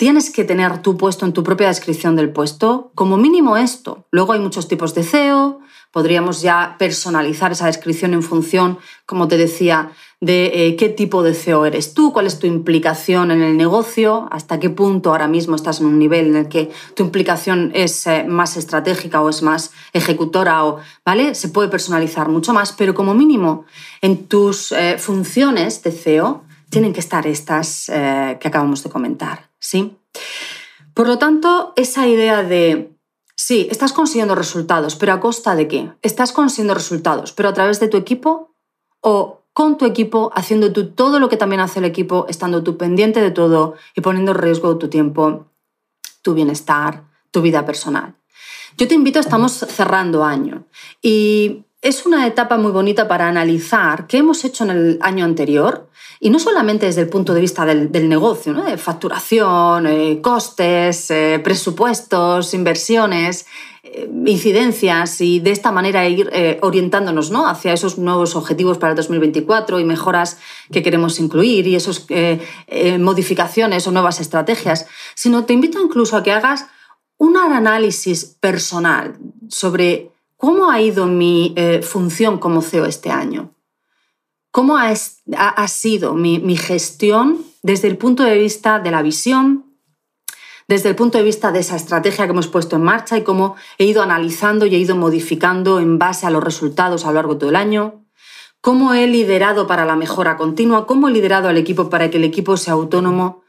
tienes 0.00 0.30
que 0.30 0.44
tener 0.44 0.80
tú 0.80 0.96
puesto 0.96 1.26
en 1.26 1.34
tu 1.34 1.44
propia 1.44 1.68
descripción 1.68 2.16
del 2.16 2.30
puesto, 2.30 2.90
como 2.94 3.18
mínimo 3.18 3.58
esto. 3.58 4.06
Luego 4.10 4.32
hay 4.32 4.40
muchos 4.40 4.66
tipos 4.66 4.94
de 4.94 5.02
CEO, 5.02 5.60
podríamos 5.92 6.40
ya 6.40 6.76
personalizar 6.78 7.52
esa 7.52 7.66
descripción 7.66 8.14
en 8.14 8.22
función, 8.22 8.78
como 9.04 9.28
te 9.28 9.36
decía, 9.36 9.92
de 10.18 10.52
eh, 10.54 10.76
qué 10.76 10.88
tipo 10.88 11.22
de 11.22 11.34
CEO 11.34 11.66
eres 11.66 11.92
tú, 11.92 12.14
cuál 12.14 12.26
es 12.26 12.38
tu 12.38 12.46
implicación 12.46 13.30
en 13.30 13.42
el 13.42 13.58
negocio, 13.58 14.26
hasta 14.30 14.58
qué 14.58 14.70
punto 14.70 15.10
ahora 15.10 15.28
mismo 15.28 15.54
estás 15.54 15.80
en 15.80 15.86
un 15.88 15.98
nivel 15.98 16.28
en 16.28 16.36
el 16.36 16.48
que 16.48 16.70
tu 16.96 17.02
implicación 17.02 17.70
es 17.74 18.06
eh, 18.06 18.24
más 18.26 18.56
estratégica 18.56 19.20
o 19.20 19.28
es 19.28 19.42
más 19.42 19.70
ejecutora, 19.92 20.64
o, 20.64 20.78
¿vale? 21.04 21.34
Se 21.34 21.50
puede 21.50 21.68
personalizar 21.68 22.30
mucho 22.30 22.54
más, 22.54 22.72
pero 22.72 22.94
como 22.94 23.12
mínimo 23.12 23.66
en 24.00 24.24
tus 24.28 24.72
eh, 24.72 24.96
funciones 24.96 25.82
de 25.82 25.92
CEO 25.92 26.44
tienen 26.70 26.94
que 26.94 27.00
estar 27.00 27.26
estas 27.26 27.90
que 27.90 28.48
acabamos 28.48 28.82
de 28.84 28.90
comentar. 28.90 29.49
¿Sí? 29.60 29.96
Por 30.94 31.06
lo 31.06 31.18
tanto, 31.18 31.72
esa 31.76 32.06
idea 32.08 32.42
de, 32.42 32.96
sí, 33.36 33.68
estás 33.70 33.92
consiguiendo 33.92 34.34
resultados, 34.34 34.96
pero 34.96 35.12
¿a 35.12 35.20
costa 35.20 35.54
de 35.54 35.68
qué? 35.68 35.92
¿Estás 36.02 36.32
consiguiendo 36.32 36.74
resultados, 36.74 37.32
pero 37.32 37.48
a 37.48 37.54
través 37.54 37.78
de 37.78 37.88
tu 37.88 37.96
equipo 37.96 38.54
o 39.00 39.42
con 39.52 39.78
tu 39.78 39.84
equipo, 39.84 40.30
haciendo 40.34 40.72
tú 40.72 40.90
todo 40.90 41.18
lo 41.18 41.28
que 41.28 41.36
también 41.36 41.60
hace 41.60 41.80
el 41.80 41.84
equipo, 41.84 42.26
estando 42.28 42.62
tú 42.62 42.76
pendiente 42.76 43.20
de 43.20 43.30
todo 43.30 43.74
y 43.94 44.00
poniendo 44.00 44.32
en 44.32 44.38
riesgo 44.38 44.78
tu 44.78 44.88
tiempo, 44.88 45.46
tu 46.22 46.34
bienestar, 46.34 47.04
tu 47.30 47.42
vida 47.42 47.66
personal? 47.66 48.14
Yo 48.76 48.88
te 48.88 48.94
invito, 48.94 49.18
estamos 49.18 49.52
cerrando 49.52 50.24
año 50.24 50.64
y 51.02 51.64
es 51.82 52.04
una 52.04 52.26
etapa 52.26 52.58
muy 52.58 52.72
bonita 52.72 53.08
para 53.08 53.26
analizar 53.26 54.06
qué 54.06 54.18
hemos 54.18 54.44
hecho 54.44 54.64
en 54.64 54.70
el 54.70 54.98
año 55.00 55.24
anterior 55.24 55.88
y 56.20 56.28
no 56.28 56.38
solamente 56.38 56.84
desde 56.84 57.00
el 57.00 57.08
punto 57.08 57.32
de 57.32 57.40
vista 57.40 57.64
del, 57.64 58.08
negocio, 58.08 58.52
de 58.52 58.76
facturación, 58.76 59.86
eh, 59.86 60.20
costes, 60.20 61.10
eh, 61.10 61.40
presupuestos, 61.42 62.52
inversiones, 62.52 63.46
eh, 63.82 64.10
incidencias 64.26 65.22
y 65.22 65.40
de 65.40 65.52
esta 65.52 65.72
manera 65.72 66.06
ir 66.06 66.30
orientándonos 66.60 67.30
¿no? 67.30 67.48
hacia 67.48 67.72
esos 67.72 67.96
nuevos 67.96 68.36
objetivos 68.36 68.76
para 68.76 68.90
el 68.90 68.96
2024 68.96 69.80
y 69.80 69.84
mejoras 69.84 70.38
que 70.70 70.82
queremos 70.82 71.18
incluir 71.18 71.66
y 71.66 71.76
esas 71.76 72.06
modificaciones 72.98 73.86
o 73.86 73.90
nuevas 73.90 74.20
estrategias, 74.20 74.86
sino 75.14 75.46
te 75.46 75.54
invito 75.54 75.80
incluso 75.80 76.18
a 76.18 76.22
que 76.22 76.32
hagas 76.32 76.66
un 77.16 77.38
análisis 77.38 78.36
personal 78.38 79.18
sobre 79.48 80.10
cómo 80.40 80.70
ha 80.70 80.80
ido 80.80 81.06
mi 81.06 81.54
función 81.82 82.38
como 82.38 82.62
CEO 82.62 82.86
este 82.86 83.10
año. 83.10 83.54
¿Cómo 84.50 84.78
ha, 84.78 84.96
sido 85.68 86.14
mi, 86.14 86.56
gestión 86.56 87.44
desde 87.62 87.88
el 87.88 87.98
punto 87.98 88.24
de 88.24 88.38
vista 88.38 88.80
de 88.80 88.90
la 88.90 89.02
visión, 89.02 89.66
desde 90.66 90.88
el 90.88 90.96
punto 90.96 91.18
de 91.18 91.24
vista 91.24 91.52
de 91.52 91.60
esa 91.60 91.76
estrategia 91.76 92.24
que 92.24 92.32
hemos 92.32 92.48
puesto 92.48 92.76
en 92.76 92.82
marcha 92.82 93.18
y 93.18 93.22
cómo 93.22 93.54
he 93.78 93.84
ido 93.84 94.02
analizando 94.02 94.64
y 94.66 94.74
he 94.74 94.78
ido 94.78 94.96
modificando 94.96 95.78
en 95.78 95.98
base 95.98 96.26
a 96.26 96.30
los 96.30 96.42
resultados 96.42 97.04
a 97.04 97.08
lo 97.08 97.14
largo 97.14 97.34
de 97.34 97.40
todo 97.40 97.50
el 97.50 97.56
año? 97.56 98.06
¿Cómo 98.62 98.94
he 98.94 99.06
liderado 99.06 99.66
para 99.66 99.84
la 99.84 99.94
mejora 99.94 100.36
continua? 100.36 100.86
¿Cómo 100.86 101.08
he 101.08 101.12
liderado 101.12 101.48
al 101.48 101.58
equipo 101.58 101.90
para 101.90 102.10
que 102.10 102.16
el 102.16 102.24
equipo 102.24 102.56
sea 102.56 102.72
autónomo? 102.74 103.42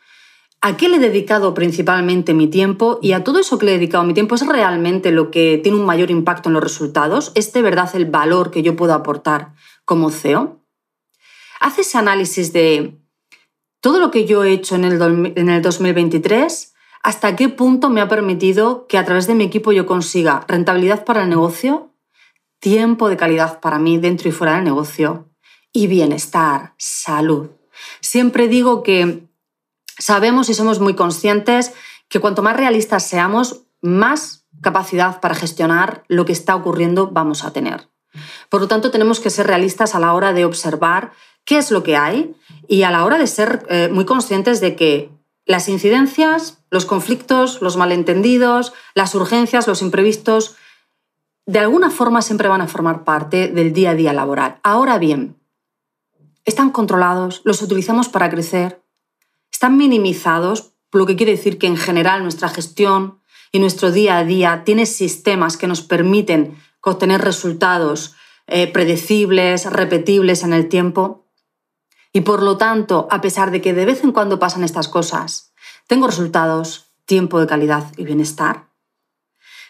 ¿A 0.64 0.78
qué 0.78 0.90
le 0.90 0.98
he 0.98 1.00
dedicado 1.00 1.54
principalmente 1.54 2.34
mi 2.34 2.48
tiempo? 2.48 3.00
Y 3.02 3.14
a 3.14 3.24
todo 3.24 3.40
eso 3.40 3.58
que 3.58 3.66
le 3.66 3.72
he 3.74 3.78
dedicado 3.78 4.04
mi 4.04 4.14
tiempo 4.14 4.36
es 4.36 4.46
realmente 4.46 5.12
lo 5.12 5.32
que 5.32 5.60
tiene 5.62 5.78
un 5.78 5.86
mayor 5.86 6.12
impacto 6.12 6.50
en 6.50 6.54
los 6.54 6.64
resultados. 6.64 7.32
¿Es 7.34 7.52
de 7.54 7.62
verdad 7.62 7.90
el 7.96 8.06
valor 8.06 8.52
que 8.52 8.62
yo 8.62 8.76
puedo 8.76 8.94
aportar 8.94 9.54
como 9.86 10.12
CEO? 10.12 10.62
haz 11.62 11.78
ese 11.78 11.98
análisis 11.98 12.52
de 12.52 13.00
todo 13.80 14.00
lo 14.00 14.12
que 14.12 14.26
yo 14.26 14.44
he 14.44 14.52
hecho 14.52 14.76
en 14.76 14.84
el, 14.84 15.34
en 15.36 15.50
el 15.50 15.62
2023, 15.62 16.74
hasta 17.04 17.36
qué 17.36 17.50
punto 17.50 17.90
me 17.90 18.02
ha 18.02 18.08
permitido 18.08 18.88
que 18.88 18.98
a 18.98 19.06
través 19.06 19.28
de 19.28 19.36
mi 19.36 19.46
equipo 19.46 19.72
yo 19.72 19.86
consiga 19.86 20.44
rentabilidad 20.48 21.06
para 21.06 21.24
el 21.24 21.30
negocio, 21.30 21.94
tiempo 22.60 23.10
de 23.10 23.18
calidad 23.18 23.60
para 23.60 23.80
mí 23.80 23.98
dentro 23.98 24.28
y 24.28 24.32
fuera 24.32 24.56
del 24.56 24.64
negocio 24.64 25.30
y 25.72 25.88
bienestar, 25.88 26.74
salud. 26.78 27.52
Siempre 28.02 28.48
digo 28.48 28.84
que 28.84 29.28
sabemos 30.02 30.50
y 30.50 30.54
somos 30.54 30.80
muy 30.80 30.96
conscientes 30.96 31.74
que 32.10 32.20
cuanto 32.20 32.42
más 32.42 32.58
realistas 32.58 33.08
seamos, 33.08 33.64
más 33.82 34.46
capacidad 34.62 35.22
para 35.22 35.36
gestionar 35.36 36.04
lo 36.08 36.26
que 36.26 36.34
está 36.34 36.56
ocurriendo 36.56 37.08
vamos 37.08 37.44
a 37.44 37.54
tener. 37.54 37.90
Por 38.50 38.62
lo 38.62 38.68
tanto, 38.68 38.92
tenemos 38.92 39.20
que 39.20 39.30
ser 39.30 39.48
realistas 39.48 39.96
a 39.96 40.00
la 40.00 40.14
hora 40.14 40.34
de 40.34 40.46
observar 40.46 41.12
qué 41.46 41.58
es 41.58 41.72
lo 41.72 41.84
que 41.84 41.96
hay 41.96 42.36
y 42.68 42.84
a 42.84 42.92
la 42.92 43.06
hora 43.06 43.18
de 43.18 43.28
ser 43.28 43.66
eh, 43.70 43.90
muy 43.92 44.06
conscientes 44.06 44.60
de 44.60 44.76
que 44.76 45.10
las 45.46 45.70
incidencias, 45.70 46.64
los 46.70 46.86
conflictos, 46.86 47.62
los 47.62 47.78
malentendidos, 47.78 48.74
las 48.94 49.16
urgencias, 49.16 49.68
los 49.68 49.82
imprevistos, 49.82 50.56
de 51.46 51.60
alguna 51.60 51.90
forma 51.90 52.22
siempre 52.22 52.48
van 52.48 52.62
a 52.62 52.68
formar 52.68 53.04
parte 53.04 53.48
del 53.48 53.74
día 53.74 53.92
a 53.92 53.96
día 53.96 54.14
laboral. 54.14 54.60
Ahora 54.64 54.98
bien, 54.98 55.38
están 56.46 56.70
controlados, 56.70 57.42
los 57.44 57.62
utilizamos 57.62 58.10
para 58.10 58.30
crecer, 58.30 58.81
están 59.52 59.78
minimizados, 59.78 60.74
lo 60.92 61.06
que 61.06 61.16
quiere 61.16 61.34
decir 61.34 61.58
que 61.58 61.68
en 61.68 61.78
general 61.78 62.24
nuestra 62.24 62.50
gestión 62.50 63.22
y 63.52 63.60
nuestro 63.60 63.92
día 63.92 64.18
a 64.18 64.24
día 64.24 64.64
tiene 64.66 64.86
sistemas 64.86 65.58
que 65.58 65.68
nos 65.68 65.82
permiten 65.82 66.58
obtener 66.82 67.22
resultados 67.22 68.16
eh, 68.48 68.68
predecibles, 68.68 69.66
repetibles 69.72 70.44
en 70.44 70.54
el 70.54 70.68
tiempo. 70.68 71.28
Y 72.14 72.22
por 72.22 72.44
lo 72.44 72.58
tanto, 72.58 73.08
a 73.12 73.22
pesar 73.22 73.52
de 73.52 73.62
que 73.62 73.74
de 73.74 73.86
vez 73.86 74.04
en 74.04 74.12
cuando 74.12 74.40
pasan 74.40 74.64
estas 74.64 74.88
cosas, 74.88 75.54
tengo 75.88 76.08
resultados, 76.08 76.94
tiempo 77.06 77.40
de 77.40 77.48
calidad 77.48 77.92
y 77.98 78.04
bienestar. 78.04 78.70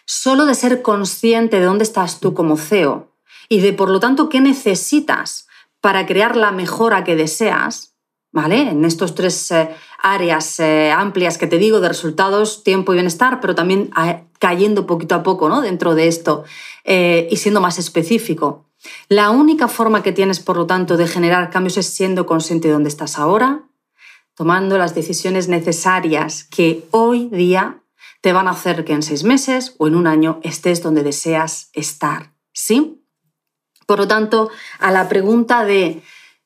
Solo 0.04 0.46
de 0.46 0.54
ser 0.54 0.82
consciente 0.82 1.60
de 1.60 1.66
dónde 1.66 1.84
estás 1.84 2.20
tú 2.20 2.34
como 2.34 2.56
CEO 2.56 3.12
y 3.48 3.60
de 3.60 3.72
por 3.72 3.90
lo 3.90 4.00
tanto 4.00 4.28
qué 4.28 4.40
necesitas 4.40 5.46
para 5.80 6.06
crear 6.06 6.36
la 6.36 6.52
mejora 6.52 7.04
que 7.04 7.16
deseas, 7.16 7.91
¿vale? 8.32 8.70
En 8.70 8.84
estos 8.84 9.14
tres 9.14 9.50
eh, 9.50 9.68
áreas 10.02 10.58
eh, 10.58 10.90
amplias 10.90 11.38
que 11.38 11.46
te 11.46 11.58
digo 11.58 11.80
de 11.80 11.88
resultados, 11.88 12.64
tiempo 12.64 12.92
y 12.92 12.96
bienestar, 12.96 13.40
pero 13.40 13.54
también 13.54 13.90
eh, 14.04 14.24
cayendo 14.40 14.86
poquito 14.86 15.14
a 15.14 15.22
poco 15.22 15.48
¿no? 15.48 15.60
dentro 15.60 15.94
de 15.94 16.08
esto 16.08 16.44
y 16.84 17.36
siendo 17.36 17.60
más 17.60 17.78
específico. 17.78 18.66
La 19.08 19.30
única 19.30 19.68
forma 19.68 20.02
que 20.02 20.10
tienes, 20.10 20.40
por 20.40 20.56
lo 20.56 20.66
tanto, 20.66 20.96
de 20.96 21.06
generar 21.06 21.50
cambios 21.50 21.76
es 21.76 21.86
siendo 21.86 22.26
consciente 22.26 22.66
de 22.66 22.74
dónde 22.74 22.88
estás 22.88 23.20
ahora, 23.20 23.62
tomando 24.34 24.78
las 24.78 24.96
decisiones 24.96 25.46
necesarias 25.46 26.42
que 26.42 26.84
hoy 26.90 27.28
día 27.28 27.84
te 28.20 28.32
van 28.32 28.48
a 28.48 28.52
hacer 28.52 28.84
que 28.84 28.94
en 28.94 29.04
seis 29.04 29.22
meses 29.22 29.76
o 29.78 29.86
en 29.86 29.94
un 29.94 30.08
año 30.08 30.40
estés 30.42 30.82
donde 30.82 31.04
deseas 31.04 31.70
estar. 31.72 32.32
¿Sí? 32.52 33.04
Por 33.86 33.98
lo 33.98 34.08
tanto, 34.08 34.50
a 34.80 34.90
la 34.90 35.08
pregunta 35.08 35.64
de 35.64 36.02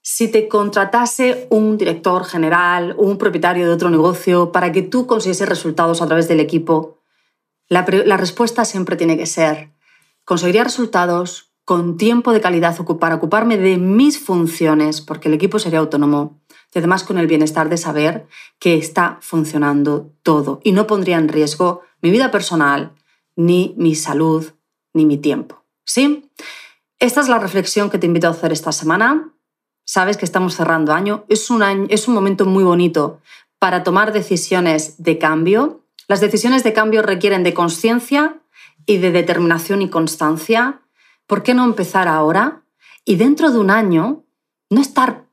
si 0.08 0.28
te 0.28 0.46
contratase 0.46 1.48
un 1.50 1.76
director 1.76 2.24
general 2.24 2.94
un 2.96 3.18
propietario 3.18 3.66
de 3.66 3.72
otro 3.72 3.90
negocio 3.90 4.52
para 4.52 4.70
que 4.70 4.82
tú 4.82 5.04
consiguieses 5.08 5.48
resultados 5.48 6.00
a 6.00 6.06
través 6.06 6.28
del 6.28 6.38
equipo, 6.38 7.02
la, 7.68 7.84
la 8.04 8.16
respuesta 8.16 8.64
siempre 8.64 8.94
tiene 8.94 9.18
que 9.18 9.26
ser, 9.26 9.72
conseguiría 10.24 10.62
resultados 10.62 11.50
con 11.64 11.96
tiempo 11.96 12.32
de 12.32 12.40
calidad 12.40 12.76
para 13.00 13.16
ocuparme 13.16 13.58
de 13.58 13.78
mis 13.78 14.20
funciones, 14.20 15.00
porque 15.00 15.26
el 15.26 15.34
equipo 15.34 15.58
sería 15.58 15.80
autónomo, 15.80 16.40
y 16.72 16.78
además 16.78 17.02
con 17.02 17.18
el 17.18 17.26
bienestar 17.26 17.68
de 17.68 17.76
saber 17.76 18.28
que 18.60 18.76
está 18.76 19.18
funcionando 19.22 20.12
todo 20.22 20.60
y 20.62 20.70
no 20.70 20.86
pondría 20.86 21.18
en 21.18 21.26
riesgo 21.26 21.82
mi 22.00 22.12
vida 22.12 22.30
personal, 22.30 22.92
ni 23.34 23.74
mi 23.76 23.96
salud, 23.96 24.52
ni 24.94 25.04
mi 25.04 25.18
tiempo. 25.18 25.64
¿Sí? 25.84 26.30
Esta 27.00 27.22
es 27.22 27.28
la 27.28 27.40
reflexión 27.40 27.90
que 27.90 27.98
te 27.98 28.06
invito 28.06 28.28
a 28.28 28.30
hacer 28.30 28.52
esta 28.52 28.70
semana. 28.70 29.32
Sabes 29.86 30.18
que 30.18 30.26
estamos 30.26 30.54
cerrando 30.54 30.92
año. 30.92 31.24
Es 31.28 31.48
un, 31.48 31.86
es 31.88 32.08
un 32.08 32.14
momento 32.14 32.44
muy 32.44 32.64
bonito 32.64 33.20
para 33.58 33.82
tomar 33.82 34.12
decisiones 34.12 35.02
de 35.02 35.16
cambio. 35.16 35.80
Las 36.08 36.20
decisiones 36.20 36.62
de 36.64 36.74
cambio 36.74 37.00
requieren 37.00 37.42
de 37.42 37.54
conciencia 37.54 38.42
y 38.84 38.98
de 38.98 39.10
determinación 39.10 39.80
y 39.80 39.88
constancia 39.88 40.82
¿por 41.26 41.42
qué 41.42 41.54
no 41.54 41.64
empezar 41.64 42.08
ahora? 42.08 42.62
Y 43.04 43.16
dentro 43.16 43.50
de 43.50 43.58
un 43.58 43.70
año, 43.70 44.24
no 44.70 44.80
estar, 44.80 45.26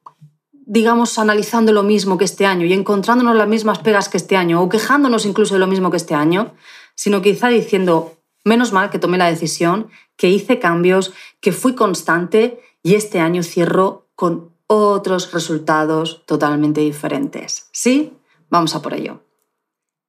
digamos, 0.52 1.18
analizando 1.18 1.72
lo 1.72 1.84
mismo 1.84 2.18
que 2.18 2.26
este 2.26 2.46
año 2.46 2.66
y 2.66 2.74
encontrándonos 2.74 3.36
las 3.36 3.48
mismas 3.48 3.80
pegas 3.80 4.10
que 4.10 4.18
este 4.18 4.38
año 4.38 4.62
o 4.62 4.70
quejándonos 4.70 5.26
incluso 5.26 5.56
de 5.56 5.60
lo 5.60 5.68
mismo 5.68 5.92
que 5.92 5.98
este 5.98 6.16
año, 6.16 6.54
sino 6.96 7.22
quizá 7.22 7.48
diciendo, 7.48 8.18
menos 8.44 8.74
mal 8.74 8.90
que 8.90 9.00
tomé 9.00 9.18
la 9.18 9.30
decisión, 9.30 9.88
que 10.18 10.30
hice 10.30 10.60
cambios, 10.60 11.14
que 11.40 11.52
fui 11.52 11.74
constante 11.74 12.60
y 12.84 12.96
este 12.96 13.20
año 13.20 13.44
cierro 13.44 14.08
con 14.24 14.53
otros 14.68 15.34
resultados 15.34 16.24
totalmente 16.25 16.80
diferentes. 16.80 17.68
¿Sí? 17.74 18.13
Vamos 18.50 18.74
a 18.74 18.82
por 18.82 18.94
ello. 18.94 19.20